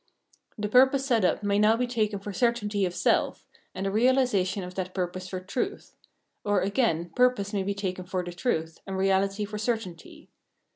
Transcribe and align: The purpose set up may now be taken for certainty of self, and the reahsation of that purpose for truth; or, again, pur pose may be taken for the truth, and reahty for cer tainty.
The 0.57 0.67
purpose 0.67 1.05
set 1.05 1.23
up 1.23 1.43
may 1.43 1.59
now 1.59 1.77
be 1.77 1.85
taken 1.85 2.17
for 2.17 2.33
certainty 2.33 2.85
of 2.85 2.95
self, 2.95 3.45
and 3.75 3.85
the 3.85 3.91
reahsation 3.91 4.65
of 4.65 4.73
that 4.73 4.95
purpose 4.95 5.27
for 5.27 5.39
truth; 5.39 5.93
or, 6.43 6.61
again, 6.61 7.11
pur 7.15 7.31
pose 7.31 7.53
may 7.53 7.61
be 7.61 7.75
taken 7.75 8.05
for 8.07 8.23
the 8.23 8.33
truth, 8.33 8.79
and 8.87 8.95
reahty 8.97 9.47
for 9.47 9.59
cer 9.59 9.77
tainty. 9.77 10.29